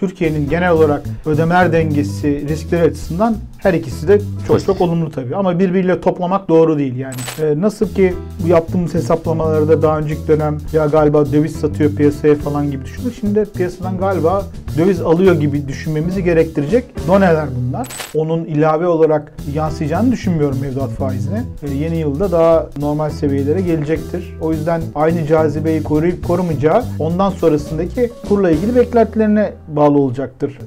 Türkiye'nin 0.00 0.48
genel 0.48 0.70
olarak 0.70 1.02
ödemeler 1.26 1.72
dengesi 1.72 2.48
riskleri 2.48 2.82
açısından 2.82 3.36
her 3.62 3.74
ikisi 3.74 4.08
de 4.08 4.20
çok 4.48 4.64
çok 4.64 4.80
olumlu 4.80 5.10
tabii. 5.10 5.36
Ama 5.36 5.58
birbiriyle 5.58 6.00
toplamak 6.00 6.48
doğru 6.48 6.78
değil 6.78 6.96
yani. 6.96 7.14
Ee, 7.42 7.60
nasıl 7.60 7.88
ki 7.88 8.14
bu 8.44 8.48
yaptığımız 8.48 8.94
hesaplamalarda 8.94 9.82
daha 9.82 9.98
önceki 9.98 10.28
dönem 10.28 10.58
ya 10.72 10.86
galiba 10.86 11.32
döviz 11.32 11.56
satıyor 11.56 11.94
piyasaya 11.94 12.34
falan 12.34 12.70
gibi 12.70 12.84
düşündük. 12.84 13.14
Şimdi 13.20 13.34
de 13.34 13.44
piyasadan 13.44 13.98
galiba 13.98 14.44
döviz 14.78 15.00
alıyor 15.00 15.40
gibi 15.40 15.68
düşünmemizi 15.68 16.24
gerektirecek 16.24 16.84
doneler 17.08 17.48
bunlar. 17.56 17.88
Onun 18.14 18.44
ilave 18.44 18.86
olarak 18.86 19.32
yansıyacağını 19.54 20.12
düşünmüyorum 20.12 20.58
mevduat 20.60 20.90
faizine. 20.90 21.44
Ee, 21.62 21.74
yeni 21.74 21.96
yılda 21.96 22.32
daha 22.32 22.66
normal 22.78 23.10
seviyelere 23.10 23.60
gelecektir. 23.60 24.34
O 24.40 24.52
yüzden 24.52 24.82
aynı 24.94 25.26
cazibeyi 25.26 25.82
koruyup 25.82 26.26
korumayacağı 26.26 26.84
ondan 26.98 27.30
sonrasındaki 27.30 28.10
kurla 28.28 28.50
ilgili 28.50 28.76
beklentilerine 28.76 29.52
bağlı 29.68 29.98
olacaktır. 29.98 30.58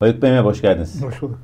Haluk 0.00 0.22
Bey 0.22 0.38
hoş 0.38 0.62
geldiniz. 0.62 1.02
Hoş 1.02 1.22
bulduk. 1.22 1.38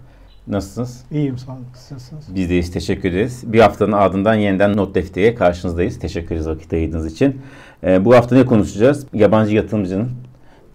Nasılsınız? 0.47 1.05
İyiyim 1.11 1.39
sağ 1.39 1.53
olun. 1.53 1.67
Siz 1.75 1.93
nasılsınız? 1.93 2.35
Biz 2.35 2.51
deyiz, 2.51 2.71
teşekkür 2.71 3.09
ederiz. 3.09 3.53
Bir 3.53 3.61
haftanın 3.61 3.93
ardından 3.93 4.35
yeniden 4.35 4.77
not 4.77 4.95
defteriye 4.95 5.35
karşınızdayız. 5.35 5.99
Teşekkür 5.99 6.35
ederiz 6.35 6.49
vakit 6.49 6.73
ayırdığınız 6.73 7.13
için. 7.13 7.41
Ee, 7.85 8.05
bu 8.05 8.15
hafta 8.15 8.37
ne 8.37 8.47
konuşacağız? 8.47 9.07
Yabancı 9.15 9.55
yatırımcının 9.55 10.11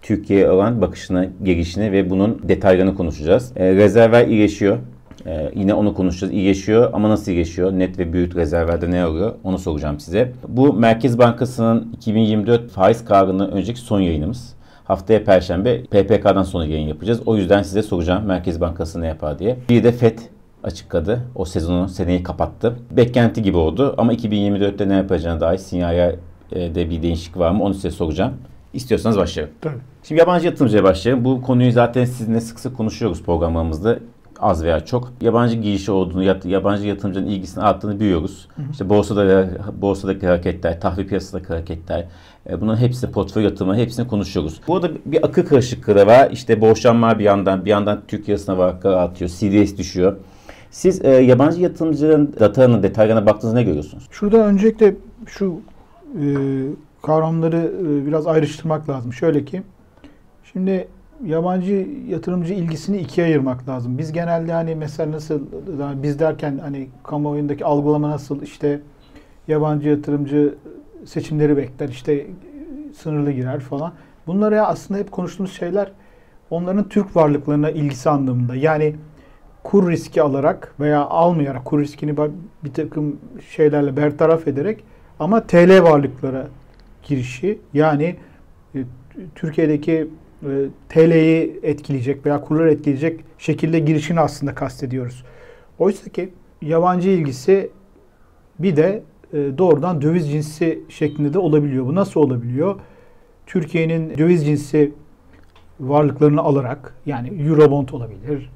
Türkiye'ye 0.02 0.50
olan 0.50 0.80
bakışını, 0.80 1.30
gelişini 1.42 1.92
ve 1.92 2.10
bunun 2.10 2.40
detaylarını 2.48 2.94
konuşacağız. 2.94 3.52
Ee, 3.56 3.74
rezervler 3.74 4.26
iyileşiyor. 4.26 4.78
Ee, 5.26 5.50
yine 5.54 5.74
onu 5.74 5.94
konuşacağız. 5.94 6.32
İyileşiyor 6.32 6.90
ama 6.92 7.08
nasıl 7.08 7.32
iyileşiyor? 7.32 7.72
Net 7.72 7.98
ve 7.98 8.12
büyük 8.12 8.36
rezervlerde 8.36 8.90
ne 8.90 9.06
oluyor? 9.06 9.34
Onu 9.44 9.58
soracağım 9.58 10.00
size. 10.00 10.32
Bu 10.48 10.72
Merkez 10.72 11.18
Bankası'nın 11.18 11.92
2024 11.92 12.70
faiz 12.70 13.04
kararının 13.04 13.50
önceki 13.50 13.80
son 13.80 14.00
yayınımız. 14.00 14.54
Haftaya 14.84 15.24
Perşembe 15.24 15.82
PPK'dan 15.82 16.42
sonra 16.42 16.64
yayın 16.64 16.88
yapacağız. 16.88 17.20
O 17.26 17.36
yüzden 17.36 17.62
size 17.62 17.82
soracağım 17.82 18.24
Merkez 18.24 18.60
Bankası 18.60 19.00
ne 19.00 19.06
yapar 19.06 19.38
diye. 19.38 19.58
Bir 19.68 19.84
de 19.84 19.92
FED 19.92 20.18
açıkladı. 20.64 21.20
O 21.34 21.44
sezonu, 21.44 21.88
seneyi 21.88 22.22
kapattı. 22.22 22.76
Beklenti 22.90 23.42
gibi 23.42 23.56
oldu 23.56 23.94
ama 23.98 24.14
2024'te 24.14 24.88
ne 24.88 24.94
yapacağına 24.94 25.40
dair 25.40 25.58
sinyaya 25.58 26.14
e, 26.52 26.74
de 26.74 26.90
bir 26.90 27.02
değişiklik 27.02 27.38
var 27.38 27.50
mı 27.50 27.64
onu 27.64 27.74
size 27.74 27.90
soracağım. 27.90 28.32
İstiyorsanız 28.72 29.16
başlayalım. 29.18 29.54
Tabii. 29.60 29.78
Şimdi 30.02 30.18
yabancı 30.18 30.46
yatırımcıya 30.46 30.84
başlayalım. 30.84 31.24
Bu 31.24 31.42
konuyu 31.42 31.72
zaten 31.72 32.04
sizinle 32.04 32.40
sık 32.40 32.60
sık 32.60 32.76
konuşuyoruz 32.76 33.22
programlarımızda. 33.22 33.98
Az 34.40 34.64
veya 34.64 34.80
çok. 34.80 35.12
Yabancı 35.20 35.56
girişi 35.56 35.92
olduğunu, 35.92 36.24
yabancı 36.44 36.86
yatırımcının 36.86 37.26
ilgisini 37.26 37.64
arttığını 37.64 38.00
biliyoruz. 38.00 38.48
İşte 38.72 38.88
borsada 38.88 39.48
borsadaki 39.82 40.26
hareketler, 40.26 40.80
tahvil 40.80 41.06
piyasadaki 41.06 41.48
hareketler, 41.48 42.06
bunların 42.50 42.80
hepsi 42.80 43.10
portföy 43.10 43.44
yatırımı, 43.44 43.76
hepsini 43.76 44.08
konuşuyoruz. 44.08 44.60
Burada 44.68 44.90
bir 45.06 45.26
akıl 45.26 45.46
karışıklığı 45.46 46.06
var. 46.06 46.30
İşte 46.30 46.60
borçlanma 46.60 47.18
bir 47.18 47.24
yandan, 47.24 47.64
bir 47.64 47.70
yandan 47.70 48.02
Türk 48.08 48.28
lirasına 48.28 48.58
vakalar 48.58 48.96
artıyor, 48.96 49.30
CDS 49.30 49.76
düşüyor. 49.78 50.16
Siz 50.70 51.04
e, 51.04 51.08
yabancı 51.08 51.60
yatırımcıların 51.60 52.34
datalarına, 52.40 52.82
detaylarına 52.82 53.26
baktığınızda 53.26 53.58
ne 53.58 53.64
görüyorsunuz? 53.64 54.08
Şurada 54.10 54.46
öncelikle 54.46 54.94
şu 55.26 55.60
e, 56.20 56.24
kavramları 57.02 57.72
e, 57.80 58.06
biraz 58.06 58.26
ayrıştırmak 58.26 58.88
lazım. 58.88 59.12
Şöyle 59.12 59.44
ki, 59.44 59.62
şimdi 60.52 60.88
yabancı 61.24 61.88
yatırımcı 62.08 62.54
ilgisini 62.54 62.98
ikiye 62.98 63.26
ayırmak 63.26 63.68
lazım. 63.68 63.98
Biz 63.98 64.12
genelde 64.12 64.52
hani 64.52 64.74
mesela 64.74 65.12
nasıl, 65.12 65.40
biz 66.02 66.18
derken 66.18 66.58
hani 66.62 66.88
kamuoyundaki 67.02 67.64
algılama 67.64 68.10
nasıl 68.10 68.42
işte 68.42 68.80
yabancı 69.48 69.88
yatırımcı 69.88 70.54
seçimleri 71.06 71.56
bekler, 71.56 71.88
işte 71.88 72.26
sınırlı 72.96 73.32
girer 73.32 73.60
falan. 73.60 73.92
Bunlar 74.26 74.52
ya 74.52 74.66
aslında 74.66 75.00
hep 75.00 75.12
konuştuğumuz 75.12 75.52
şeyler 75.52 75.92
onların 76.50 76.88
Türk 76.88 77.16
varlıklarına 77.16 77.70
ilgisi 77.70 78.10
anlamında. 78.10 78.54
Yani 78.54 78.96
kur 79.62 79.90
riski 79.90 80.22
alarak 80.22 80.74
veya 80.80 81.00
almayarak 81.00 81.64
kur 81.64 81.80
riskini 81.80 82.16
bir 82.64 82.72
takım 82.74 83.16
şeylerle 83.50 83.96
bertaraf 83.96 84.48
ederek 84.48 84.84
ama 85.20 85.46
TL 85.46 85.82
varlıklara 85.82 86.48
girişi 87.02 87.58
yani 87.74 88.16
e, 88.74 88.78
Türkiye'deki 89.34 90.08
e, 90.42 90.50
TL'yi 90.88 91.60
etkileyecek 91.62 92.26
veya 92.26 92.40
kurları 92.40 92.72
etkileyecek 92.72 93.20
şekilde 93.38 93.78
girişini 93.78 94.20
aslında 94.20 94.54
kastediyoruz. 94.54 95.24
Oysa 95.78 96.10
ki 96.10 96.32
yabancı 96.62 97.08
ilgisi 97.08 97.70
bir 98.58 98.76
de 98.76 99.02
doğrudan 99.32 100.02
döviz 100.02 100.30
cinsi 100.30 100.80
şeklinde 100.88 101.34
de 101.34 101.38
olabiliyor. 101.38 101.86
Bu 101.86 101.94
nasıl 101.94 102.20
olabiliyor? 102.20 102.80
Türkiye'nin 103.46 104.18
döviz 104.18 104.46
cinsi 104.46 104.92
varlıklarını 105.80 106.40
alarak 106.40 106.94
yani 107.06 107.28
Eurobond 107.28 107.88
olabilir, 107.88 108.50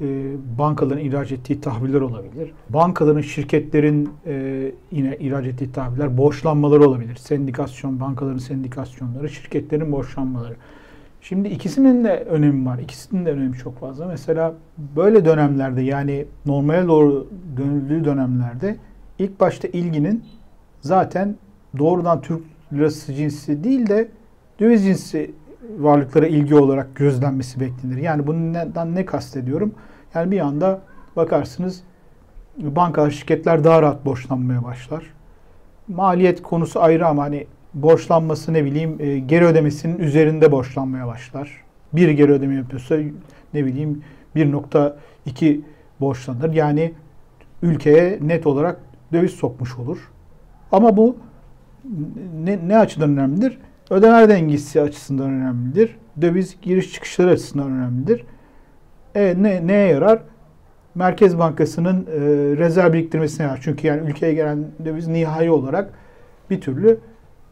e, 0.00 0.06
bankaların 0.58 1.04
ihraç 1.04 1.32
ettiği 1.32 1.60
tahviller 1.60 2.00
olabilir. 2.00 2.52
Bankaların, 2.68 3.20
şirketlerin 3.20 4.10
e, 4.26 4.72
yine 4.90 5.16
ihraç 5.16 5.46
ettiği 5.46 5.72
tahviller, 5.72 6.18
borçlanmaları 6.18 6.88
olabilir. 6.88 7.16
Sendikasyon, 7.16 8.00
bankaların 8.00 8.38
sendikasyonları, 8.38 9.28
şirketlerin 9.28 9.92
borçlanmaları. 9.92 10.56
Şimdi 11.20 11.48
ikisinin 11.48 12.04
de 12.04 12.24
önemi 12.30 12.66
var. 12.66 12.78
İkisinin 12.78 13.26
de 13.26 13.32
önemi 13.32 13.56
çok 13.56 13.80
fazla. 13.80 14.06
Mesela 14.06 14.54
böyle 14.96 15.24
dönemlerde 15.24 15.82
yani 15.82 16.26
normale 16.46 16.88
doğru 16.88 17.28
dönüldüğü 17.56 18.04
dönemlerde 18.04 18.76
ilk 19.20 19.40
başta 19.40 19.68
ilginin 19.68 20.24
zaten 20.80 21.36
doğrudan 21.78 22.20
Türk 22.20 22.42
lirası 22.72 23.14
cinsi 23.14 23.64
değil 23.64 23.86
de 23.86 24.08
döviz 24.60 24.84
cinsi 24.84 25.30
varlıklara 25.78 26.26
ilgi 26.26 26.54
olarak 26.54 26.96
gözlenmesi 26.96 27.60
beklenir. 27.60 27.96
Yani 27.96 28.26
bundan 28.26 28.94
ne 28.94 29.06
kastediyorum? 29.06 29.74
Yani 30.14 30.30
bir 30.30 30.40
anda 30.40 30.80
bakarsınız 31.16 31.82
bankalar, 32.56 33.10
şirketler 33.10 33.64
daha 33.64 33.82
rahat 33.82 34.04
borçlanmaya 34.04 34.64
başlar. 34.64 35.04
Maliyet 35.88 36.42
konusu 36.42 36.80
ayrı 36.80 37.06
ama 37.06 37.22
hani 37.22 37.46
borçlanması 37.74 38.52
ne 38.52 38.64
bileyim 38.64 38.96
e, 39.00 39.18
geri 39.18 39.44
ödemesinin 39.44 39.98
üzerinde 39.98 40.52
borçlanmaya 40.52 41.06
başlar. 41.06 41.50
Bir 41.92 42.08
geri 42.08 42.32
ödeme 42.32 42.54
yapıyorsa 42.54 42.96
ne 43.54 43.64
bileyim 43.64 44.02
1.2 44.36 45.60
borçlanır. 46.00 46.52
Yani 46.52 46.92
ülkeye 47.62 48.18
net 48.20 48.46
olarak 48.46 48.80
döviz 49.12 49.30
sokmuş 49.30 49.78
olur. 49.78 50.10
Ama 50.72 50.96
bu 50.96 51.16
ne, 52.44 52.68
ne 52.68 52.78
açıdan 52.78 53.10
önemlidir? 53.10 53.58
Ödemeler 53.90 54.28
dengesi 54.28 54.80
açısından 54.80 55.30
önemlidir. 55.30 55.96
Döviz 56.20 56.56
giriş 56.62 56.92
çıkışları 56.92 57.30
açısından 57.30 57.70
önemlidir. 57.70 58.24
E, 59.14 59.34
ne, 59.38 59.66
neye 59.66 59.88
yarar? 59.88 60.22
Merkez 60.94 61.38
Bankası'nın 61.38 62.06
e, 62.06 62.20
rezerv 62.56 62.92
biriktirmesine 62.92 63.46
yarar. 63.46 63.58
Çünkü 63.62 63.86
yani 63.86 64.10
ülkeye 64.10 64.34
gelen 64.34 64.64
döviz 64.84 65.08
nihai 65.08 65.50
olarak 65.50 65.90
bir 66.50 66.60
türlü 66.60 66.98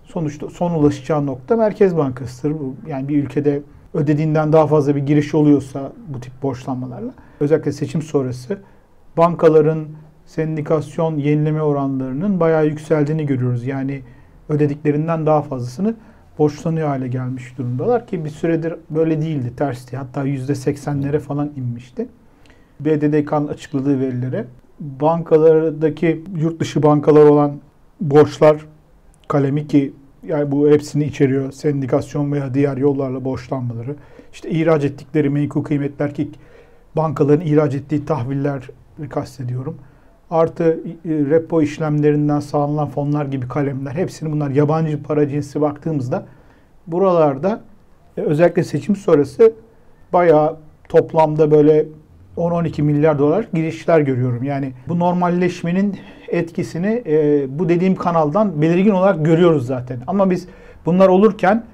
sonuçta 0.04 0.50
son 0.50 0.75
ulaşacağı 0.75 1.26
nokta 1.26 1.56
Merkez 1.56 1.96
Bankası'dır. 1.96 2.56
Yani 2.86 3.08
bir 3.08 3.25
ülkede 3.25 3.62
ödediğinden 3.94 4.52
daha 4.52 4.66
fazla 4.66 4.96
bir 4.96 5.06
giriş 5.06 5.34
oluyorsa 5.34 5.92
bu 6.08 6.20
tip 6.20 6.42
borçlanmalarla 6.42 7.10
özellikle 7.40 7.72
seçim 7.72 8.02
sonrası 8.02 8.58
bankaların 9.16 9.86
sendikasyon 10.28 11.18
yenileme 11.18 11.62
oranlarının 11.62 12.40
bayağı 12.40 12.66
yükseldiğini 12.66 13.26
görüyoruz. 13.26 13.66
Yani 13.66 14.02
ödediklerinden 14.48 15.26
daha 15.26 15.42
fazlasını 15.42 15.94
borçlanıyor 16.38 16.88
hale 16.88 17.08
gelmiş 17.08 17.58
durumdalar 17.58 18.06
ki 18.06 18.24
bir 18.24 18.30
süredir 18.30 18.74
böyle 18.90 19.22
değildi, 19.22 19.52
tersti. 19.56 19.96
Hatta 19.96 20.26
%80'lere 20.26 21.18
falan 21.18 21.50
inmişti. 21.56 22.08
BDDK'nın 22.80 23.48
açıkladığı 23.48 24.00
verilere 24.00 24.44
bankalardaki 24.80 26.25
yurt 26.36 26.60
dışı 26.60 26.82
bankalar 26.82 27.24
olan 27.24 27.52
borçlar 28.00 28.66
kalemi 29.28 29.66
ki 29.66 29.92
yani 30.26 30.50
bu 30.50 30.70
hepsini 30.70 31.04
içeriyor. 31.04 31.52
Sendikasyon 31.52 32.32
veya 32.32 32.54
diğer 32.54 32.76
yollarla 32.76 33.24
borçlanmaları. 33.24 33.96
İşte 34.32 34.50
ihraç 34.50 34.84
ettikleri 34.84 35.31
menkul 35.31 35.64
kıymetler 35.64 36.14
ki 36.14 36.31
bankaların 36.96 37.46
ihraç 37.46 37.74
ettiği 37.74 38.04
tahviller 38.04 38.70
kastediyorum. 39.10 39.78
Artı 40.30 40.80
repo 41.06 41.62
işlemlerinden 41.62 42.40
sağlanan 42.40 42.88
fonlar 42.88 43.26
gibi 43.26 43.48
kalemler 43.48 43.92
hepsini 43.92 44.32
bunlar 44.32 44.50
yabancı 44.50 45.02
para 45.02 45.28
cinsi 45.28 45.60
baktığımızda 45.60 46.26
buralarda 46.86 47.60
e, 48.16 48.20
özellikle 48.20 48.64
seçim 48.64 48.96
sonrası 48.96 49.52
bayağı 50.12 50.56
toplamda 50.88 51.50
böyle 51.50 51.86
10-12 52.36 52.82
milyar 52.82 53.19
dolar 53.19 53.46
girişler 53.54 54.00
görüyorum. 54.00 54.42
Yani 54.42 54.72
bu 54.88 54.98
normalleşmenin 54.98 55.98
etkisini 56.28 57.02
e, 57.06 57.46
bu 57.58 57.69
dediğim 57.69 57.94
kanaldan 57.94 58.62
belirgin 58.62 58.90
olarak 58.90 59.24
görüyoruz 59.24 59.66
zaten. 59.66 59.98
Ama 60.06 60.31
biz 60.31 60.48
bunlar 60.86 61.08
olurken 61.08 61.64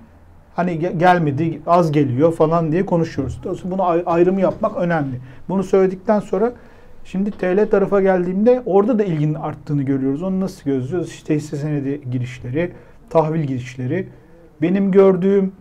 Hani 0.57 0.99
gelmedi, 0.99 1.61
az 1.67 1.93
geliyor 1.93 2.33
falan 2.33 2.73
diye 2.73 2.87
konuşuyoruz. 2.87 3.41
Dolayısıyla 3.45 3.79
bunu 3.79 3.83
ayrımı 4.07 4.41
yapmak 4.41 4.77
önemli. 4.77 5.21
Bunu 5.49 5.63
söyledikten 5.63 6.21
sonra 6.21 6.53
şimdi 7.05 7.31
TL 7.31 7.71
tarafa 7.71 8.03
geldiğimde 8.03 8.63
orada 8.67 8.99
da 8.99 9.05
ilginin 9.05 9.35
arttığını 9.35 9.83
görüyoruz. 9.83 10.23
Onu 10.23 10.41
nasıl 10.41 10.65
gözlüyoruz? 10.65 11.11
İşte 11.11 11.37
hisse 11.37 11.57
senedi 11.57 12.11
girişleri, 12.11 12.73
tahvil 13.11 13.41
girişleri. 13.41 14.09
Benim 14.63 14.91
gördüğüm 14.93 15.53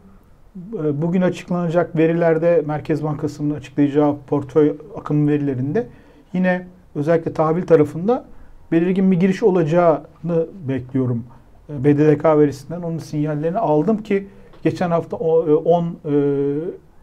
e, 0.55 1.01
bugün 1.01 1.21
açıklanacak 1.21 1.95
verilerde 1.95 2.63
Merkez 2.67 3.03
Bankası'nın 3.03 3.55
açıklayacağı 3.55 4.15
portföy 4.27 4.75
akım 4.97 5.27
verilerinde 5.27 5.87
yine 6.33 6.67
özellikle 6.95 7.33
tahvil 7.33 7.61
tarafında 7.61 8.25
belirgin 8.71 9.11
bir 9.11 9.19
giriş 9.19 9.43
olacağını 9.43 10.47
bekliyorum. 10.67 11.23
E, 11.69 11.83
BDDK 11.83 12.25
verisinden 12.25 12.81
onun 12.81 12.97
sinyallerini 12.97 13.59
aldım 13.59 14.03
ki 14.03 14.27
geçen 14.63 14.91
hafta 14.91 15.17
10 15.17 15.97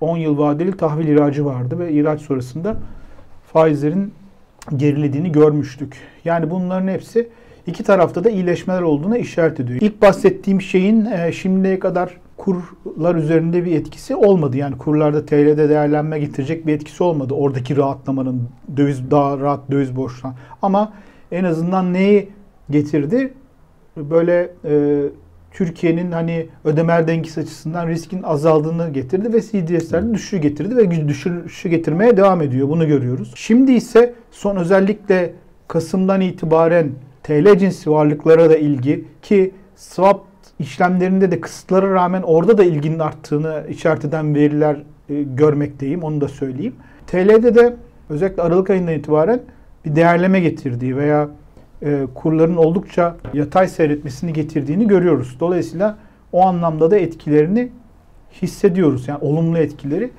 10 0.00 0.16
e, 0.16 0.20
yıl 0.20 0.38
vadeli 0.38 0.76
tahvil 0.76 1.08
iracı 1.08 1.44
vardı 1.44 1.78
ve 1.78 1.92
ihraç 1.92 2.20
sonrasında 2.20 2.76
faizlerin 3.52 4.12
gerilediğini 4.76 5.32
görmüştük. 5.32 5.96
Yani 6.24 6.50
bunların 6.50 6.88
hepsi 6.88 7.28
iki 7.66 7.82
tarafta 7.84 8.24
da 8.24 8.30
iyileşmeler 8.30 8.82
olduğuna 8.82 9.18
işaret 9.18 9.60
ediyor. 9.60 9.78
İlk 9.82 10.02
bahsettiğim 10.02 10.60
şeyin 10.60 11.08
şimdiye 11.30 11.78
kadar 11.78 12.10
kurlar 12.36 13.14
üzerinde 13.14 13.64
bir 13.64 13.76
etkisi 13.76 14.16
olmadı. 14.16 14.56
Yani 14.56 14.78
kurlarda 14.78 15.26
TL'de 15.26 15.68
değerlenme 15.68 16.18
getirecek 16.18 16.66
bir 16.66 16.72
etkisi 16.72 17.02
olmadı. 17.02 17.34
Oradaki 17.34 17.76
rahatlamanın 17.76 18.48
döviz 18.76 19.10
daha 19.10 19.38
rahat 19.38 19.70
döviz 19.70 19.96
borçlan. 19.96 20.34
Ama 20.62 20.92
en 21.32 21.44
azından 21.44 21.92
neyi 21.92 22.28
getirdi? 22.70 23.34
Böyle 23.96 24.52
e, 24.64 25.02
Türkiye'nin 25.50 26.12
hani 26.12 26.46
ödemeler 26.64 27.08
dengesi 27.08 27.40
açısından 27.40 27.88
riskin 27.88 28.22
azaldığını 28.22 28.92
getirdi 28.92 29.32
ve 29.32 29.40
CDS'lerde 29.40 30.14
düşüşü 30.14 30.38
getirdi 30.38 30.76
ve 30.76 31.08
düşüşü 31.08 31.68
getirmeye 31.68 32.16
devam 32.16 32.42
ediyor. 32.42 32.68
Bunu 32.68 32.86
görüyoruz. 32.86 33.32
Şimdi 33.34 33.72
ise 33.72 34.14
son 34.30 34.56
özellikle 34.56 35.32
Kasım'dan 35.68 36.20
itibaren 36.20 36.90
TL 37.22 37.58
cinsi 37.58 37.90
varlıklara 37.90 38.50
da 38.50 38.56
ilgi 38.56 39.04
ki 39.22 39.54
swap 39.76 40.24
işlemlerinde 40.58 41.30
de 41.30 41.40
kısıtlara 41.40 41.94
rağmen 41.94 42.22
orada 42.22 42.58
da 42.58 42.64
ilginin 42.64 42.98
arttığını 42.98 43.64
işaret 43.68 44.04
eden 44.04 44.34
veriler 44.34 44.76
e, 45.08 45.22
görmekteyim. 45.22 46.02
Onu 46.02 46.20
da 46.20 46.28
söyleyeyim. 46.28 46.74
TL'de 47.06 47.54
de 47.54 47.76
özellikle 48.10 48.42
Aralık 48.42 48.70
ayından 48.70 48.94
itibaren 48.94 49.40
bir 49.84 49.96
değerleme 49.96 50.40
getirdiği 50.40 50.96
veya 50.96 51.28
e, 51.82 52.06
kurların 52.14 52.56
oldukça 52.56 53.16
yatay 53.34 53.68
seyretmesini 53.68 54.32
getirdiğini 54.32 54.86
görüyoruz. 54.86 55.36
Dolayısıyla 55.40 55.96
o 56.32 56.46
anlamda 56.46 56.90
da 56.90 56.98
etkilerini 56.98 57.68
hissediyoruz. 58.42 59.08
Yani 59.08 59.18
olumlu 59.20 59.58
etkileri 59.58 60.10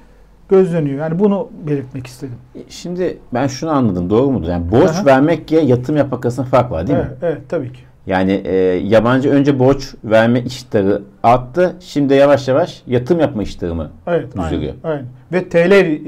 gözleniyor. 0.49 0.99
Yani 0.99 1.19
bunu 1.19 1.49
belirtmek 1.67 2.07
istedim. 2.07 2.35
Şimdi 2.69 3.17
ben 3.33 3.47
şunu 3.47 3.69
anladım. 3.69 4.09
Doğru 4.09 4.31
mudur? 4.31 4.47
Yani 4.47 4.71
borç 4.71 4.89
Aha. 4.89 5.05
vermekle 5.05 5.59
yatırım 5.59 5.97
yapmak 5.97 6.25
arasında 6.25 6.45
fark 6.45 6.71
var 6.71 6.87
değil 6.87 6.99
evet, 6.99 7.11
mi? 7.11 7.17
Evet 7.21 7.41
tabii 7.49 7.73
ki. 7.73 7.79
Yani 8.07 8.31
e, 8.31 8.55
yabancı 8.83 9.29
önce 9.29 9.59
borç 9.59 9.95
verme 10.03 10.41
iştahı 10.41 11.03
arttı. 11.23 11.75
Şimdi 11.79 12.13
yavaş 12.13 12.47
yavaş 12.47 12.83
yatırım 12.87 13.21
yapma 13.21 13.43
iştahı 13.43 13.75
mı 13.75 13.91
evet, 14.07 14.37
düzeliyor? 14.37 14.73
Aynen, 14.83 14.95
aynen. 14.95 15.05
Ve 15.31 15.49
TL 15.49 15.99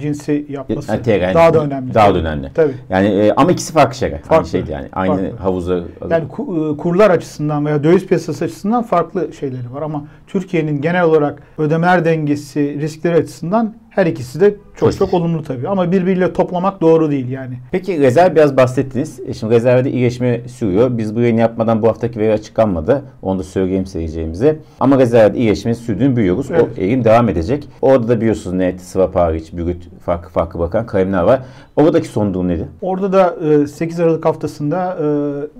cinsi 0.00 0.46
yapması 0.48 0.92
yani, 0.92 1.02
TL, 1.02 1.34
daha 1.34 1.54
da 1.54 1.64
önemli. 1.64 1.94
Daha 1.94 2.14
da 2.14 2.18
önemli. 2.18 2.50
Tabii. 2.54 2.74
Yani 2.90 3.08
e, 3.08 3.32
ama 3.36 3.52
ikisi 3.52 3.72
farklı 3.72 3.94
şeyler. 3.94 4.18
Farklı. 4.18 4.36
Aynı 4.36 4.46
şeydi 4.46 4.70
yani. 4.70 4.88
Aynı 4.92 5.14
farklı. 5.14 5.36
havuza. 5.36 5.80
Yani 6.10 6.24
e, 6.24 6.76
kurlar 6.76 7.10
açısından 7.10 7.66
veya 7.66 7.84
döviz 7.84 8.06
piyasası 8.06 8.44
açısından 8.44 8.82
farklı 8.82 9.32
şeyleri 9.32 9.72
var 9.72 9.82
ama 9.82 10.04
Türkiye'nin 10.26 10.80
genel 10.80 11.04
olarak 11.04 11.42
ödemeler 11.58 12.04
dengesi 12.04 12.80
riskleri 12.80 13.14
açısından 13.14 13.74
her 13.90 14.06
ikisi 14.06 14.40
de 14.40 14.50
çok 14.50 14.78
Pozitif. 14.78 14.98
çok 14.98 15.14
olumlu 15.14 15.42
tabii. 15.42 15.68
Ama 15.68 15.92
birbiriyle 15.92 16.32
toplamak 16.32 16.80
doğru 16.80 17.10
değil 17.10 17.28
yani. 17.28 17.58
Peki 17.72 18.00
rezerv 18.00 18.34
biraz 18.34 18.56
bahsettiniz. 18.56 19.20
E 19.26 19.34
şimdi 19.34 19.54
rezervde 19.54 19.90
iyileşme 19.90 20.48
sürüyor. 20.48 20.98
Biz 20.98 21.16
bu 21.16 21.20
yayını 21.20 21.40
yapmadan 21.40 21.82
bu 21.82 21.88
haftaki 21.88 22.20
veri 22.20 22.32
açıklanmadı. 22.32 23.02
Onu 23.22 23.38
da 23.38 23.42
söyleyeyim 23.42 23.86
seyircilerimize. 23.86 24.58
Ama 24.80 24.98
rezervde 24.98 25.38
iyileşme 25.38 25.74
sürdüğünü 25.74 26.16
büyüyoruz. 26.16 26.50
Evet. 26.50 26.62
O 26.62 26.80
eğilim 26.80 27.04
devam 27.04 27.28
edecek. 27.28 27.68
Orada 27.82 28.08
da 28.08 28.20
biliyorsunuz 28.20 28.56
net, 28.56 28.80
swap 28.80 29.16
hariç, 29.16 29.52
brüt, 29.52 29.88
farklı 30.04 30.30
farklı 30.30 30.60
bakan 30.60 30.86
kalemler 30.86 31.22
var. 31.22 31.42
Oradaki 31.76 32.08
son 32.08 32.34
durum 32.34 32.48
nedir? 32.48 32.66
Orada 32.80 33.12
da 33.12 33.36
8 33.66 34.00
e, 34.00 34.02
Aralık 34.02 34.24
haftasında 34.24 34.98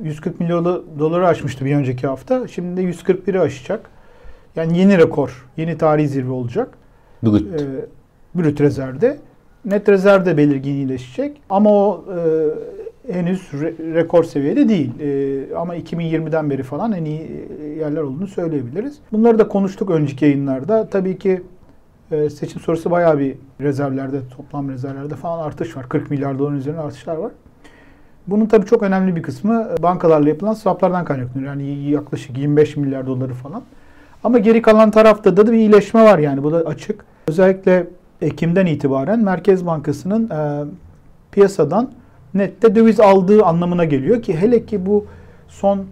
140 0.02 0.40
e, 0.40 0.44
milyon 0.44 0.84
doları 0.98 1.26
aşmıştı 1.26 1.64
bir 1.64 1.76
önceki 1.76 2.06
hafta. 2.06 2.48
Şimdi 2.48 2.76
de 2.76 2.90
141'i 2.90 3.40
aşacak. 3.40 3.80
Yani 4.56 4.78
yeni 4.78 4.98
rekor, 4.98 5.46
yeni 5.56 5.78
tarihi 5.78 6.08
zirve 6.08 6.30
olacak. 6.30 6.68
Brüt. 7.22 7.60
Ee, 7.60 7.86
brüt 8.34 8.60
rezervde. 8.60 9.18
Net 9.64 9.88
rezerv 9.88 10.26
de 10.26 10.36
belirgin 10.36 10.74
iyileşecek. 10.74 11.40
Ama 11.50 11.70
o 11.70 12.04
e, 12.08 12.18
henüz 13.10 13.40
re- 13.40 13.94
rekor 13.94 14.24
seviyede 14.24 14.68
değil. 14.68 15.00
E, 15.00 15.56
ama 15.56 15.76
2020'den 15.76 16.50
beri 16.50 16.62
falan 16.62 16.92
en 16.92 17.04
iyi 17.04 17.48
yerler 17.78 18.00
olduğunu 18.02 18.26
söyleyebiliriz. 18.26 18.98
Bunları 19.12 19.38
da 19.38 19.48
konuştuk 19.48 19.90
önceki 19.90 20.24
yayınlarda. 20.24 20.88
Tabii 20.88 21.18
ki 21.18 21.42
e, 22.10 22.30
seçim 22.30 22.60
sonrası 22.60 22.90
bayağı 22.90 23.18
bir 23.18 23.36
rezervlerde, 23.60 24.20
toplam 24.36 24.70
rezervlerde 24.70 25.14
falan 25.14 25.46
artış 25.46 25.76
var. 25.76 25.88
40 25.88 26.10
milyar 26.10 26.38
doların 26.38 26.56
üzerinde 26.56 26.80
artışlar 26.80 27.16
var. 27.16 27.32
Bunun 28.26 28.46
tabii 28.46 28.66
çok 28.66 28.82
önemli 28.82 29.16
bir 29.16 29.22
kısmı 29.22 29.68
bankalarla 29.82 30.28
yapılan 30.28 30.54
swaplardan 30.54 31.04
kaynaklanıyor. 31.04 31.50
Yani 31.50 31.90
yaklaşık 31.90 32.38
25 32.38 32.76
milyar 32.76 33.06
doları 33.06 33.34
falan. 33.34 33.62
Ama 34.24 34.38
geri 34.38 34.62
kalan 34.62 34.90
tarafta 34.90 35.36
da 35.36 35.46
bir 35.46 35.52
iyileşme 35.52 36.02
var 36.04 36.18
yani 36.18 36.42
bu 36.42 36.52
da 36.52 36.56
açık. 36.56 37.04
Özellikle 37.28 37.86
Ekim'den 38.20 38.66
itibaren 38.66 39.24
Merkez 39.24 39.66
Bankası'nın 39.66 40.30
e, 40.30 40.64
piyasadan 41.32 41.90
nette 42.34 42.74
döviz 42.74 43.00
aldığı 43.00 43.44
anlamına 43.44 43.84
geliyor 43.84 44.22
ki 44.22 44.36
hele 44.36 44.66
ki 44.66 44.86
bu 44.86 45.06
son 45.48 45.86